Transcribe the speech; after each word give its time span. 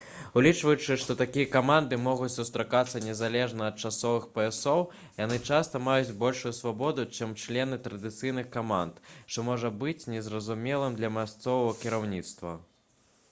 улічваючы 0.39 0.95
што 1.01 1.15
такія 1.17 1.47
каманды 1.55 1.97
могуць 2.05 2.29
сустракацца 2.35 3.01
незалежна 3.07 3.65
ад 3.71 3.77
часовых 3.89 4.23
паясоў 4.37 4.81
яны 5.25 5.37
часта 5.49 5.81
маюць 5.89 6.15
большую 6.23 6.53
свабоду 6.61 7.05
чым 7.19 7.35
члены 7.43 7.79
традыцыйных 7.89 8.49
каманд 8.57 8.99
што 9.19 9.45
можа 9.51 9.71
быць 9.83 10.09
не 10.15 10.23
зразумелым 10.29 10.97
для 11.01 11.13
мясцовага 11.19 11.77
кіраўніцтва 11.85 12.55